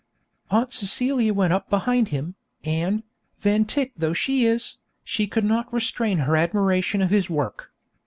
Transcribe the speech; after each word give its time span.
Aunt 0.49 0.73
Celia 0.73 1.31
went 1.31 1.53
up 1.53 1.69
behind 1.69 2.07
him, 2.07 2.33
and, 2.63 3.03
Van 3.37 3.65
Tyck 3.65 3.91
though 3.95 4.13
she 4.13 4.45
is, 4.47 4.77
she 5.03 5.27
could 5.27 5.43
not 5.45 5.71
restrain 5.71 6.17
her 6.25 6.35
admiration 6.35 7.03
of 7.03 7.11
his 7.11 7.29
work. 7.29 7.71